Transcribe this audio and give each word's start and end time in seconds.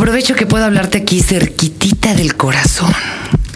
Aprovecho 0.00 0.34
que 0.34 0.46
puedo 0.46 0.64
hablarte 0.64 0.96
aquí 0.96 1.20
cerquitita 1.20 2.14
del 2.14 2.34
corazón. 2.34 2.90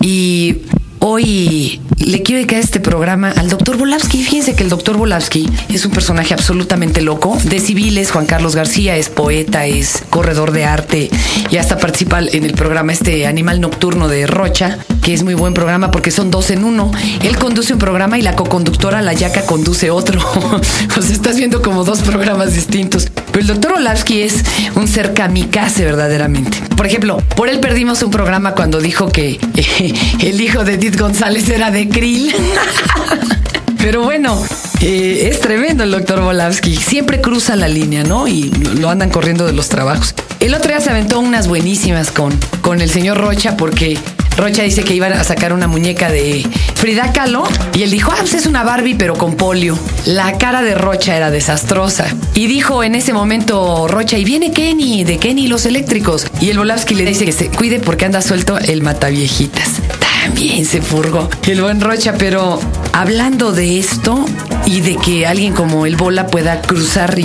Y 0.02 0.58
Hoy 1.06 1.82
le 1.98 2.22
quiero 2.22 2.38
dedicar 2.38 2.60
este 2.60 2.80
programa 2.80 3.30
al 3.30 3.50
doctor 3.50 3.76
Volavsky. 3.76 4.24
Fíjense 4.24 4.54
que 4.56 4.62
el 4.62 4.70
doctor 4.70 4.96
Volavsky 4.96 5.46
es 5.68 5.84
un 5.84 5.92
personaje 5.92 6.32
absolutamente 6.32 7.02
loco. 7.02 7.36
De 7.44 7.60
civiles, 7.60 8.10
Juan 8.10 8.24
Carlos 8.24 8.56
García 8.56 8.96
es 8.96 9.10
poeta, 9.10 9.66
es 9.66 10.02
corredor 10.08 10.52
de 10.52 10.64
arte 10.64 11.10
y 11.50 11.58
hasta 11.58 11.76
participa 11.76 12.20
en 12.20 12.44
el 12.44 12.54
programa 12.54 12.94
este 12.94 13.26
Animal 13.26 13.60
Nocturno 13.60 14.08
de 14.08 14.26
Rocha, 14.26 14.78
que 15.04 15.12
es 15.12 15.22
muy 15.22 15.34
buen 15.34 15.52
programa 15.52 15.90
porque 15.90 16.10
son 16.10 16.30
dos 16.30 16.50
en 16.50 16.64
uno. 16.64 16.90
Él 17.22 17.36
conduce 17.36 17.74
un 17.74 17.78
programa 17.78 18.18
y 18.18 18.22
la 18.22 18.34
coconductora, 18.34 19.02
la 19.02 19.12
yaca, 19.12 19.44
conduce 19.44 19.90
otro. 19.90 20.18
o 20.96 21.02
sea, 21.02 21.12
estás 21.12 21.36
viendo 21.36 21.60
como 21.60 21.84
dos 21.84 22.00
programas 22.00 22.54
distintos. 22.54 23.08
Pero 23.26 23.40
el 23.40 23.46
doctor 23.46 23.74
Volavsky 23.74 24.22
es 24.22 24.42
un 24.74 24.88
ser 24.88 25.12
kamikaze 25.12 25.84
verdaderamente. 25.84 26.58
Por 26.74 26.86
ejemplo, 26.86 27.18
por 27.36 27.50
él 27.50 27.60
perdimos 27.60 28.02
un 28.02 28.10
programa 28.10 28.54
cuando 28.54 28.80
dijo 28.80 29.10
que 29.10 29.38
el 30.20 30.40
hijo 30.40 30.64
de 30.64 30.74
Edith 30.74 30.98
González 30.98 31.50
era 31.50 31.70
de 31.70 31.86
Krill. 31.86 32.34
Pero 33.76 34.02
bueno, 34.02 34.42
eh, 34.80 35.28
es 35.30 35.40
tremendo 35.40 35.84
el 35.84 35.90
doctor 35.90 36.22
Volavsky. 36.22 36.74
Siempre 36.76 37.20
cruza 37.20 37.56
la 37.56 37.68
línea, 37.68 38.04
¿no? 38.04 38.26
Y 38.26 38.44
lo 38.80 38.88
andan 38.88 39.10
corriendo 39.10 39.44
de 39.44 39.52
los 39.52 39.68
trabajos. 39.68 40.14
El 40.40 40.54
otro 40.54 40.68
día 40.68 40.80
se 40.80 40.88
aventó 40.88 41.20
unas 41.20 41.48
buenísimas 41.48 42.10
con, 42.10 42.32
con 42.62 42.80
el 42.80 42.88
señor 42.88 43.18
Rocha 43.18 43.58
porque 43.58 43.98
Rocha 44.36 44.62
dice 44.62 44.82
que 44.82 44.94
iban 44.94 45.12
a 45.12 45.24
sacar 45.24 45.52
una 45.52 45.68
muñeca 45.68 46.10
de 46.10 46.46
Frida 46.74 47.12
Kahlo 47.12 47.44
y 47.74 47.82
él 47.82 47.90
dijo, 47.90 48.10
ah, 48.12 48.18
pues 48.20 48.34
es 48.34 48.46
una 48.46 48.62
Barbie 48.62 48.94
pero 48.94 49.14
con 49.14 49.36
polio. 49.36 49.78
La 50.06 50.38
cara 50.38 50.62
de 50.62 50.74
Rocha 50.74 51.16
era 51.16 51.30
desastrosa. 51.30 52.06
Y 52.34 52.46
dijo 52.46 52.82
en 52.82 52.94
ese 52.94 53.12
momento 53.12 53.86
Rocha, 53.88 54.18
y 54.18 54.24
viene 54.24 54.52
Kenny, 54.52 55.04
de 55.04 55.18
Kenny 55.18 55.46
los 55.46 55.66
eléctricos. 55.66 56.26
Y 56.40 56.50
el 56.50 56.58
Volavsky 56.58 56.94
le 56.94 57.04
dice 57.04 57.24
que 57.24 57.32
se 57.32 57.48
cuide 57.48 57.80
porque 57.80 58.04
anda 58.04 58.22
suelto 58.22 58.58
el 58.58 58.82
mataviejitas 58.82 59.80
también 60.24 60.64
se 60.64 60.80
furgó 60.80 61.28
el 61.46 61.60
buen 61.60 61.80
Rocha, 61.80 62.14
pero 62.18 62.58
hablando 62.92 63.52
de 63.52 63.78
esto 63.78 64.24
y 64.66 64.80
de 64.80 64.96
que 64.96 65.26
alguien 65.26 65.52
como 65.52 65.86
el 65.86 65.96
Bola 65.96 66.26
pueda 66.26 66.62
cruzar 66.62 67.18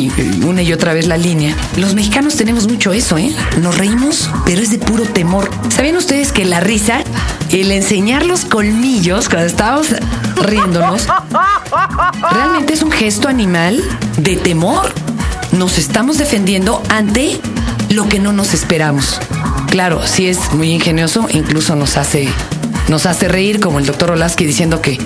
una 0.45 0.61
y 0.61 0.73
otra 0.73 0.93
vez 0.93 1.07
la 1.07 1.17
línea, 1.17 1.55
los 1.77 1.95
mexicanos 1.95 2.35
tenemos 2.35 2.67
mucho 2.67 2.91
eso, 2.91 3.17
¿eh? 3.17 3.33
Nos 3.61 3.77
reímos, 3.77 4.29
pero 4.45 4.61
es 4.61 4.71
de 4.71 4.77
puro 4.77 5.03
temor. 5.03 5.49
¿Sabían 5.69 5.97
ustedes 5.97 6.31
que 6.31 6.45
la 6.45 6.59
risa, 6.59 7.01
el 7.51 7.71
enseñar 7.71 8.25
los 8.25 8.45
colmillos 8.45 9.29
cuando 9.29 9.47
estábamos 9.47 9.87
riéndonos, 10.35 11.07
realmente 12.31 12.73
es 12.73 12.81
un 12.81 12.91
gesto 12.91 13.27
animal 13.27 13.81
de 14.17 14.35
temor? 14.35 14.93
Nos 15.51 15.77
estamos 15.77 16.17
defendiendo 16.17 16.83
ante 16.89 17.39
lo 17.89 18.07
que 18.07 18.19
no 18.19 18.33
nos 18.33 18.53
esperamos. 18.53 19.19
Claro, 19.69 20.05
sí 20.05 20.27
es 20.27 20.51
muy 20.53 20.71
ingenioso, 20.71 21.27
incluso 21.31 21.75
nos 21.75 21.97
hace 21.97 22.29
nos 22.89 23.05
hace 23.05 23.27
reír, 23.27 23.59
como 23.59 23.77
el 23.77 23.85
doctor 23.85 24.09
Olaski 24.11 24.45
diciendo 24.45 24.81
que, 24.81 24.97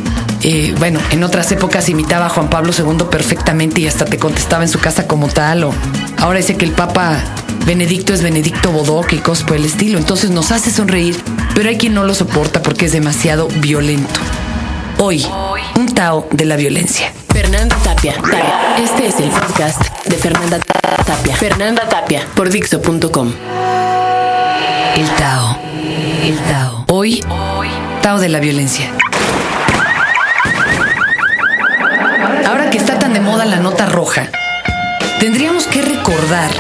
eh, 0.44 0.76
bueno, 0.78 1.00
en 1.12 1.24
otras 1.24 1.52
épocas 1.52 1.88
imitaba 1.90 2.26
a 2.26 2.30
Juan 2.30 2.50
Pablo 2.50 2.74
II 2.78 3.06
perfectamente 3.10 3.82
y 3.82 3.88
hasta 3.88 4.06
te 4.06 4.20
contestaba 4.20 4.64
en 4.64 4.70
su 4.70 4.80
casa 4.80 5.08
como 5.08 5.28
tal, 5.28 5.64
o 5.64 5.74
ahora 6.20 6.38
dice 6.38 6.58
que 6.58 6.66
el 6.66 6.72
Papa 6.72 7.18
Benedicto 7.66 8.14
es 8.14 8.22
Benedicto 8.22 8.72
Bodoc 8.72 9.14
y 9.14 9.20
cosas 9.20 9.46
por 9.46 9.56
el 9.56 9.66
estilo, 9.66 9.98
entonces 9.98 10.32
nos 10.32 10.52
hace 10.52 10.70
sonreír, 10.70 11.18
pero 11.56 11.70
hay 11.70 11.78
quien 11.78 11.94
no 11.94 12.04
lo 12.04 12.14
soporta 12.14 12.62
porque 12.62 12.86
es 12.86 12.92
demasiado 12.92 13.48
violento. 13.48 14.20
Hoy, 14.98 15.26
un 15.76 15.94
Tao 15.94 16.28
de 16.32 16.46
la 16.46 16.56
violencia. 16.56 17.12
Fernanda 17.30 17.76
Tapia. 17.78 18.14
Este 18.78 19.08
es 19.08 19.20
el 19.20 19.30
podcast 19.30 19.82
de 20.06 20.16
Fernanda 20.18 20.60
Tapia. 21.06 21.36
Fernanda 21.36 21.90
Tapia 21.90 22.28
por 22.36 22.50
Dixo.com. 22.50 23.32
El 24.96 25.10
Tao. 25.16 25.58
El 26.24 26.38
Tao. 26.38 26.86
Hoy 26.90 27.24
Tao 28.02 28.20
de 28.20 28.30
la 28.30 28.40
violencia. 28.40 28.92
Ahora 32.46 32.70
que 32.70 32.78
está 32.78 33.00
tan 33.00 33.13
de 33.13 33.13
moda 33.24 33.46
la 33.46 33.60
nota 33.60 33.86
roja, 33.86 34.30
tendríamos 35.20 35.66
que 35.66 35.82
recordar 35.82 36.52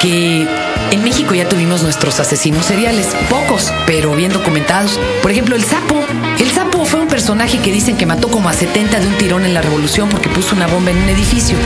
que 0.00 0.46
en 0.90 1.02
México 1.02 1.34
ya 1.34 1.48
tuvimos 1.48 1.82
nuestros 1.82 2.20
asesinos 2.20 2.66
seriales, 2.66 3.08
pocos, 3.30 3.72
pero 3.86 4.14
bien 4.14 4.30
documentados. 4.30 5.00
Por 5.22 5.30
ejemplo, 5.30 5.56
el 5.56 5.64
sapo. 5.64 5.94
El 6.38 6.50
sapo 6.50 6.84
fue 6.84 7.00
un 7.00 7.08
personaje 7.08 7.58
que 7.58 7.72
dicen 7.72 7.96
que 7.96 8.04
mató 8.04 8.28
como 8.28 8.50
a 8.50 8.52
70 8.52 9.00
de 9.00 9.06
un 9.06 9.14
tirón 9.14 9.44
en 9.44 9.54
la 9.54 9.62
revolución 9.62 10.10
porque 10.10 10.28
puso 10.28 10.54
una 10.54 10.66
bomba 10.66 10.90
en 10.90 10.98
un 10.98 11.08
edificio. 11.08 11.56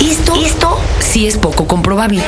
Esto, 0.00 0.34
esto 0.42 0.80
sí 1.00 1.26
es 1.26 1.36
poco 1.36 1.66
comprobable. 1.66 2.22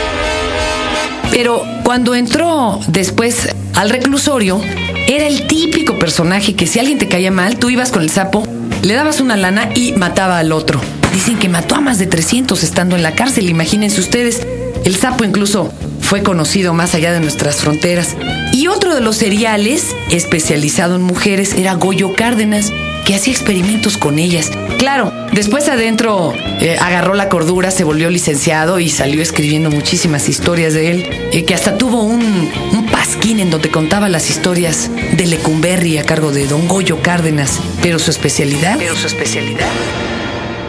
Pero 1.31 1.65
cuando 1.85 2.15
entró 2.15 2.81
después 2.89 3.49
al 3.75 3.89
reclusorio, 3.89 4.61
era 5.09 5.27
el 5.27 5.47
típico 5.47 5.99
personaje 5.99 6.55
que 6.55 6.67
si 6.67 6.79
alguien 6.79 6.99
te 6.99 7.09
caía 7.09 7.31
mal, 7.31 7.57
tú 7.57 7.71
ibas 7.71 7.91
con 7.91 8.03
el 8.03 8.11
sapo, 8.11 8.47
le 8.83 8.95
dabas 8.95 9.21
una 9.21 9.37
lana 9.37 9.71
y 9.75 9.93
mataba 9.93 10.39
al 10.39 10.53
otro. 10.53 10.81
Dicen 11.13 11.39
que 11.39 11.49
mató 11.49 11.77
a 11.77 11.81
más 11.81 11.99
de 11.99 12.07
300 12.07 12.63
estando 12.63 12.97
en 12.97 13.03
la 13.03 13.15
cárcel, 13.15 13.49
imagínense 13.49 14.01
ustedes. 14.01 14.47
El 14.85 14.97
sapo 14.97 15.25
incluso 15.25 15.73
fue 16.01 16.23
conocido 16.23 16.75
más 16.75 16.95
allá 16.95 17.13
de 17.13 17.21
nuestras 17.21 17.57
fronteras. 17.57 18.17
Y 18.53 18.67
otro 18.67 18.95
de 18.95 19.01
los 19.01 19.17
seriales, 19.17 19.95
especializado 20.11 20.97
en 20.97 21.03
mujeres, 21.03 21.55
era 21.55 21.75
Goyo 21.75 22.15
Cárdenas, 22.15 22.73
que 23.05 23.15
hacía 23.15 23.33
experimentos 23.33 23.97
con 23.97 24.19
ellas. 24.19 24.51
Claro, 24.79 25.13
después 25.33 25.69
adentro 25.69 26.35
eh, 26.61 26.77
agarró 26.81 27.15
la 27.15 27.29
cordura, 27.29 27.71
se 27.71 27.85
volvió 27.85 28.11
licenciado 28.11 28.79
y 28.79 28.89
salió 28.91 29.23
escribiendo 29.23 29.71
muchísimas 29.71 30.29
historias 30.29 30.75
de 30.75 30.91
él, 30.91 31.07
eh, 31.33 31.45
que 31.45 31.55
hasta 31.55 31.79
tuvo 31.79 32.03
un, 32.03 32.51
un, 32.73 32.82
en 33.21 33.51
donde 33.51 33.71
contaba 33.71 34.09
las 34.09 34.31
historias 34.31 34.91
de 35.17 35.27
Lecumberri 35.27 35.99
a 35.99 36.05
cargo 36.05 36.33
de 36.33 36.47
Don 36.47 36.67
Goyo 36.67 37.03
Cárdenas, 37.03 37.61
pero 37.81 37.99
su 37.99 38.11
especialidad, 38.11 38.77
pero 38.79 38.97
su 38.97 39.07
especialidad 39.07 39.69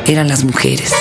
eran 0.05 0.27
las 0.27 0.43
mujeres. 0.43 0.93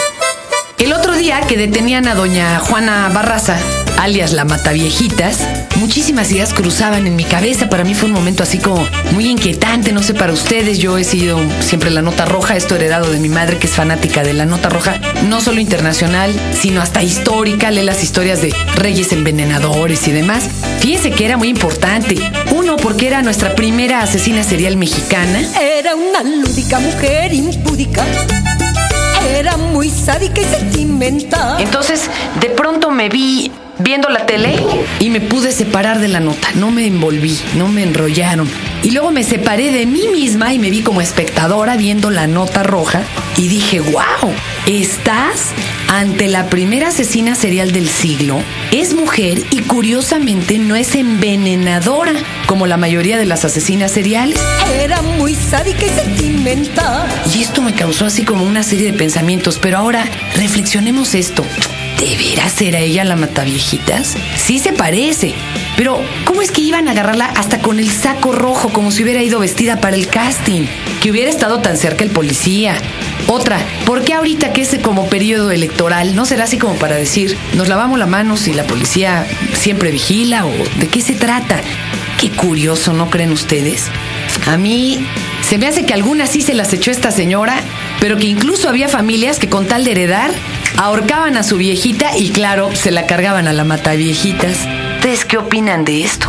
El 0.78 0.92
otro 0.92 1.14
día 1.14 1.40
que 1.46 1.56
detenían 1.56 2.08
a 2.08 2.14
doña 2.14 2.58
Juana 2.58 3.10
Barraza, 3.12 3.58
alias 4.02 4.32
la 4.32 4.44
Mataviejitas, 4.44 5.38
muchísimas 5.76 6.32
ideas 6.32 6.52
cruzaban 6.52 7.06
en 7.06 7.14
mi 7.14 7.22
cabeza. 7.22 7.68
Para 7.68 7.84
mí 7.84 7.94
fue 7.94 8.08
un 8.08 8.14
momento 8.14 8.42
así 8.42 8.58
como 8.58 8.84
muy 9.12 9.28
inquietante, 9.28 9.92
no 9.92 10.02
sé 10.02 10.12
para 10.12 10.32
ustedes. 10.32 10.78
Yo 10.78 10.98
he 10.98 11.04
sido 11.04 11.38
siempre 11.60 11.88
la 11.90 12.02
nota 12.02 12.24
roja, 12.24 12.56
esto 12.56 12.74
heredado 12.74 13.12
de 13.12 13.20
mi 13.20 13.28
madre 13.28 13.58
que 13.58 13.68
es 13.68 13.74
fanática 13.74 14.24
de 14.24 14.32
la 14.32 14.44
nota 14.44 14.68
roja, 14.68 15.00
no 15.28 15.40
solo 15.40 15.60
internacional, 15.60 16.34
sino 16.52 16.82
hasta 16.82 17.02
histórica. 17.04 17.70
Lee 17.70 17.84
las 17.84 18.02
historias 18.02 18.42
de 18.42 18.52
reyes 18.74 19.12
envenenadores 19.12 20.08
y 20.08 20.10
demás. 20.10 20.48
Fíjense 20.80 21.12
que 21.12 21.24
era 21.24 21.36
muy 21.36 21.48
importante. 21.48 22.16
Uno, 22.50 22.76
porque 22.76 23.06
era 23.06 23.22
nuestra 23.22 23.54
primera 23.54 24.02
asesina 24.02 24.42
serial 24.42 24.76
mexicana. 24.76 25.42
Era 25.60 25.94
una 25.94 26.24
lúdica 26.24 26.80
mujer 26.80 27.32
impúdica 27.32 28.04
era 29.38 29.56
muy 29.56 29.88
sádica 29.90 30.40
y 30.40 30.44
sentimental. 30.44 31.60
Entonces, 31.60 32.10
de 32.40 32.50
pronto 32.50 32.90
me 32.90 33.08
vi 33.08 33.50
viendo 33.82 34.08
la 34.08 34.26
tele 34.26 34.56
y 35.00 35.10
me 35.10 35.20
pude 35.20 35.52
separar 35.52 36.00
de 36.00 36.08
la 36.08 36.20
nota. 36.20 36.48
No 36.54 36.70
me 36.70 36.86
envolví, 36.86 37.38
no 37.56 37.68
me 37.68 37.82
enrollaron. 37.82 38.48
Y 38.82 38.90
luego 38.90 39.10
me 39.10 39.24
separé 39.24 39.70
de 39.70 39.86
mí 39.86 40.08
misma 40.12 40.52
y 40.52 40.58
me 40.58 40.70
vi 40.70 40.82
como 40.82 41.00
espectadora 41.00 41.76
viendo 41.76 42.10
la 42.10 42.26
nota 42.26 42.62
roja 42.62 43.02
y 43.36 43.48
dije, 43.48 43.80
wow, 43.80 44.32
estás 44.66 45.50
ante 45.88 46.28
la 46.28 46.48
primera 46.48 46.88
asesina 46.88 47.34
serial 47.34 47.72
del 47.72 47.88
siglo. 47.88 48.42
Es 48.70 48.94
mujer 48.94 49.42
y 49.50 49.60
curiosamente 49.62 50.58
no 50.58 50.74
es 50.74 50.94
envenenadora 50.94 52.14
como 52.46 52.66
la 52.66 52.76
mayoría 52.76 53.18
de 53.18 53.26
las 53.26 53.44
asesinas 53.44 53.92
seriales. 53.92 54.40
Era 54.72 55.02
muy 55.02 55.34
sádica 55.34 55.84
y 55.84 55.90
sentimental. 55.90 57.08
Y 57.34 57.42
esto 57.42 57.62
me 57.62 57.74
causó 57.74 58.06
así 58.06 58.24
como 58.24 58.44
una 58.44 58.62
serie 58.62 58.90
de 58.90 58.98
pensamientos, 58.98 59.58
pero 59.58 59.78
ahora 59.78 60.04
reflexionemos 60.36 61.14
esto. 61.14 61.44
¿De 62.02 62.16
veras 62.16 62.60
era 62.60 62.80
ella 62.80 63.04
la 63.04 63.14
mataviejitas? 63.14 64.16
Sí 64.36 64.58
se 64.58 64.72
parece. 64.72 65.34
Pero, 65.76 66.00
¿cómo 66.24 66.42
es 66.42 66.50
que 66.50 66.60
iban 66.60 66.88
a 66.88 66.90
agarrarla 66.90 67.26
hasta 67.26 67.60
con 67.60 67.78
el 67.78 67.88
saco 67.92 68.32
rojo, 68.32 68.70
como 68.70 68.90
si 68.90 69.04
hubiera 69.04 69.22
ido 69.22 69.38
vestida 69.38 69.80
para 69.80 69.94
el 69.94 70.08
casting? 70.08 70.62
Que 71.00 71.12
hubiera 71.12 71.30
estado 71.30 71.60
tan 71.60 71.76
cerca 71.76 72.02
el 72.02 72.10
policía. 72.10 72.74
Otra, 73.28 73.60
¿por 73.86 74.02
qué 74.02 74.14
ahorita 74.14 74.52
que 74.52 74.62
es 74.62 74.76
como 74.82 75.06
periodo 75.06 75.52
electoral? 75.52 76.16
¿No 76.16 76.26
será 76.26 76.42
así 76.42 76.58
como 76.58 76.74
para 76.74 76.96
decir, 76.96 77.38
nos 77.54 77.68
lavamos 77.68 78.00
la 78.00 78.06
mano 78.06 78.36
si 78.36 78.52
la 78.52 78.64
policía 78.64 79.24
siempre 79.56 79.92
vigila 79.92 80.44
o 80.44 80.52
de 80.80 80.88
qué 80.88 81.00
se 81.00 81.14
trata? 81.14 81.60
Qué 82.20 82.30
curioso, 82.30 82.92
¿no 82.94 83.10
creen 83.10 83.30
ustedes? 83.30 83.84
A 84.46 84.56
mí 84.56 85.06
se 85.48 85.56
me 85.56 85.68
hace 85.68 85.86
que 85.86 85.94
algunas 85.94 86.30
sí 86.30 86.40
se 86.40 86.54
las 86.54 86.72
echó 86.72 86.90
esta 86.90 87.12
señora, 87.12 87.60
pero 88.00 88.16
que 88.16 88.26
incluso 88.26 88.68
había 88.68 88.88
familias 88.88 89.38
que 89.38 89.48
con 89.48 89.66
tal 89.66 89.84
de 89.84 89.92
heredar 89.92 90.32
ahorcaban 90.76 91.36
a 91.36 91.42
su 91.42 91.56
viejita 91.56 92.16
y 92.16 92.30
claro, 92.30 92.74
se 92.74 92.90
la 92.90 93.06
cargaban 93.06 93.48
a 93.48 93.52
la 93.52 93.64
mataviejitas. 93.64 94.56
¿Ustedes 94.96 95.24
qué 95.24 95.38
opinan 95.38 95.84
de 95.84 96.04
esto? 96.04 96.28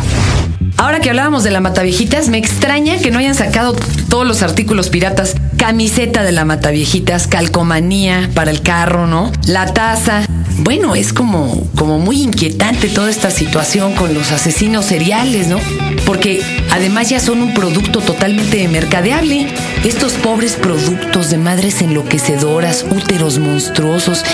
Ahora 0.76 1.00
que 1.00 1.08
hablábamos 1.08 1.44
de 1.44 1.50
la 1.50 1.60
Mataviejitas, 1.60 2.28
me 2.28 2.38
extraña 2.38 2.98
que 2.98 3.10
no 3.10 3.18
hayan 3.18 3.34
sacado 3.34 3.76
todos 4.08 4.26
los 4.26 4.42
artículos 4.42 4.88
piratas. 4.88 5.34
Camiseta 5.56 6.24
de 6.24 6.32
la 6.32 6.44
Mataviejitas, 6.44 7.26
calcomanía 7.26 8.28
para 8.34 8.50
el 8.50 8.60
carro, 8.60 9.06
¿no? 9.06 9.30
La 9.46 9.72
taza, 9.72 10.26
bueno, 10.58 10.94
es 10.94 11.12
como, 11.12 11.66
como 11.76 11.98
muy 11.98 12.22
inquietante 12.22 12.88
toda 12.88 13.10
esta 13.10 13.30
situación 13.30 13.94
con 13.94 14.14
los 14.14 14.32
asesinos 14.32 14.84
seriales, 14.84 15.46
¿no? 15.48 15.58
Porque 16.06 16.42
además 16.70 17.08
ya 17.08 17.20
son 17.20 17.42
un 17.42 17.54
producto 17.54 18.00
totalmente 18.00 18.66
mercadeable. 18.68 19.46
Estos 19.84 20.14
pobres 20.14 20.54
productos 20.56 21.30
de 21.30 21.38
madres 21.38 21.80
enloquecedoras, 21.82 22.84
úteros 22.90 23.38
monstruosos, 23.38 24.24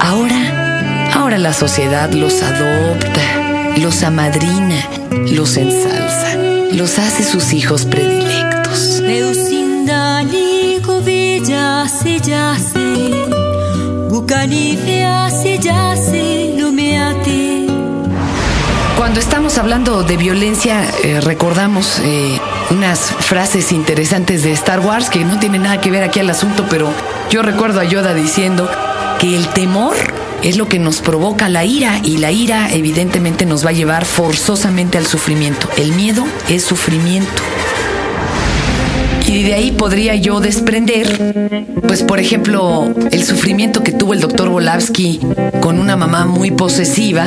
ahora, 0.00 1.10
ahora 1.14 1.38
la 1.38 1.52
sociedad 1.52 2.10
los 2.12 2.42
adopta, 2.42 3.74
los 3.78 4.02
amadrina, 4.02 4.76
los 5.30 5.56
ensalza, 5.56 6.36
los 6.72 6.98
hace 6.98 7.24
sus 7.24 7.52
hijos 7.52 7.84
predilectos. 7.84 9.00
Cuando 19.14 19.28
estamos 19.28 19.58
hablando 19.58 20.02
de 20.02 20.16
violencia, 20.16 20.90
eh, 21.04 21.20
recordamos 21.20 22.00
eh, 22.02 22.36
unas 22.70 22.98
frases 22.98 23.70
interesantes 23.70 24.42
de 24.42 24.50
Star 24.50 24.80
Wars 24.80 25.08
que 25.08 25.24
no 25.24 25.38
tienen 25.38 25.62
nada 25.62 25.80
que 25.80 25.92
ver 25.92 26.02
aquí 26.02 26.18
al 26.18 26.28
asunto, 26.30 26.66
pero 26.68 26.92
yo 27.30 27.40
recuerdo 27.42 27.78
a 27.78 27.84
Yoda 27.84 28.12
diciendo 28.12 28.68
que 29.20 29.36
el 29.36 29.46
temor 29.50 29.94
es 30.42 30.56
lo 30.56 30.66
que 30.66 30.80
nos 30.80 31.00
provoca 31.00 31.48
la 31.48 31.64
ira 31.64 32.00
y 32.02 32.16
la 32.16 32.32
ira 32.32 32.72
evidentemente 32.72 33.46
nos 33.46 33.64
va 33.64 33.70
a 33.70 33.72
llevar 33.72 34.04
forzosamente 34.04 34.98
al 34.98 35.06
sufrimiento. 35.06 35.68
El 35.76 35.92
miedo 35.92 36.26
es 36.48 36.64
sufrimiento. 36.64 37.40
Y 39.26 39.42
de 39.42 39.54
ahí 39.54 39.72
podría 39.72 40.14
yo 40.14 40.40
desprender, 40.40 41.74
pues 41.86 42.02
por 42.02 42.20
ejemplo, 42.20 42.92
el 43.10 43.24
sufrimiento 43.24 43.82
que 43.82 43.92
tuvo 43.92 44.14
el 44.14 44.20
doctor 44.20 44.48
Volavsky 44.48 45.20
con 45.60 45.78
una 45.78 45.96
mamá 45.96 46.26
muy 46.26 46.50
posesiva. 46.50 47.26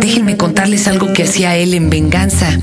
Déjenme 0.00 0.36
contarles 0.36 0.88
algo 0.88 1.12
que 1.12 1.24
hacía 1.24 1.56
él 1.56 1.74
en 1.74 1.90
venganza. 1.90 2.58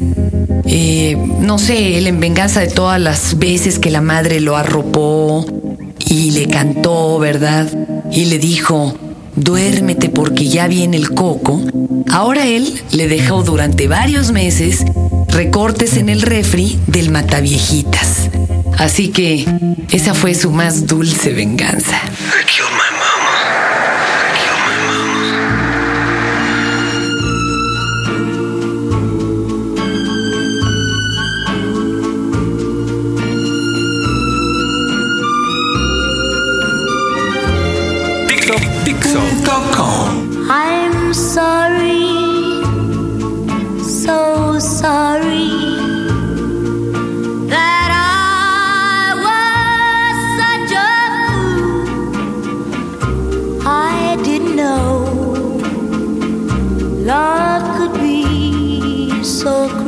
Eh, 0.66 1.16
no 1.40 1.60
sé, 1.60 1.98
él 1.98 2.08
en 2.08 2.20
venganza 2.20 2.60
de 2.60 2.68
todas 2.68 3.00
las 3.00 3.38
veces 3.38 3.80
que 3.80 3.92
la 3.92 4.02
madre 4.02 4.42
lo 4.42 4.58
arropó 4.58 5.46
y 6.00 6.32
le 6.32 6.48
cantó, 6.48 7.20
¿verdad? 7.20 7.68
Y 8.12 8.26
le 8.26 8.40
dijo, 8.40 8.96
duérmete 9.36 10.10
porque 10.10 10.48
ya 10.48 10.68
viene 10.68 10.98
el 10.98 11.12
coco. 11.12 11.62
Ahora 12.10 12.48
él 12.48 12.74
le 12.92 13.08
dejó 13.08 13.44
durante 13.44 13.88
varios 13.88 14.32
meses 14.32 14.84
recortes 15.38 15.98
en 15.98 16.10
el 16.10 16.24
refri 16.24 16.80
del 16.88 17.12
mataviejitas. 17.12 18.32
Así 18.80 19.10
que 19.10 19.46
esa 19.92 20.16
fue 20.16 20.34
su 20.34 20.50
más 20.50 20.88
dulce 20.88 21.32
venganza. 21.32 22.02
I'm 40.50 41.14
sorry, 41.14 42.27
песок. 59.48 59.87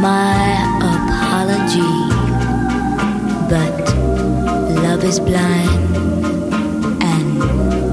My 0.00 0.62
apology. 0.78 1.94
But 3.50 3.94
love 4.82 5.02
is 5.02 5.18
blind, 5.18 5.96
and 7.02 7.42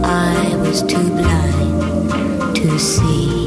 I 0.06 0.56
was 0.58 0.84
too 0.84 1.10
blind 1.10 2.56
to 2.58 2.80
see. 2.80 3.45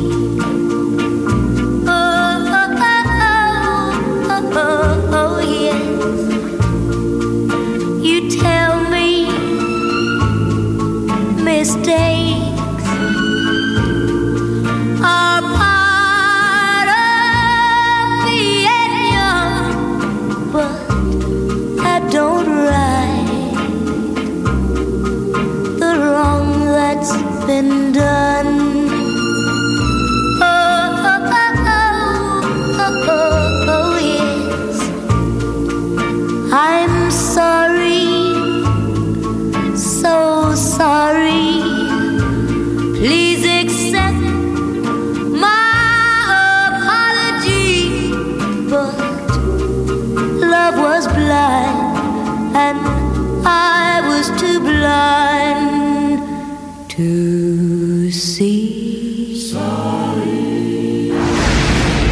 To 56.99 58.11
see. 58.11 59.38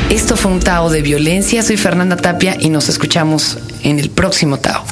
Esto 0.08 0.36
fue 0.36 0.52
un 0.52 0.60
Tao 0.60 0.88
de 0.88 1.02
violencia. 1.02 1.62
Soy 1.64 1.76
Fernanda 1.76 2.16
Tapia 2.16 2.56
y 2.60 2.70
nos 2.70 2.88
escuchamos 2.88 3.58
en 3.82 3.98
el 3.98 4.10
próximo 4.10 4.58
Tao. 4.58 4.84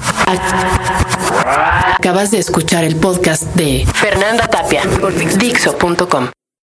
Acabas 1.96 2.32
de 2.32 2.38
escuchar 2.38 2.82
el 2.82 2.96
podcast 2.96 3.44
de 3.54 3.86
Fernanda 3.94 4.48
Tapia 4.48 4.82
por 5.00 5.14
Dixo.com. 5.14 6.30